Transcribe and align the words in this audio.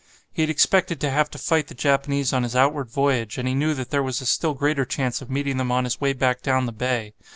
He 0.31 0.41
had 0.41 0.49
expected 0.49 0.99
to 1.01 1.11
have 1.11 1.29
to 1.29 1.37
fight 1.37 1.67
the 1.67 1.75
Japanese 1.75 2.33
on 2.33 2.41
his 2.41 2.55
outward 2.55 2.89
voyage, 2.89 3.37
and 3.37 3.47
he 3.47 3.53
knew 3.53 3.75
that 3.75 3.91
there 3.91 4.01
was 4.01 4.19
a 4.19 4.25
still 4.25 4.55
greater 4.55 4.83
chance 4.83 5.21
of 5.21 5.29
meeting 5.29 5.57
them 5.57 5.71
on 5.71 5.83
his 5.83 6.01
way 6.01 6.13
back 6.13 6.41
down 6.41 6.65
the 6.65 6.71
bay. 6.71 7.13